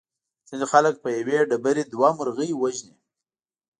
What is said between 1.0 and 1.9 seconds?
په یوې ډبرې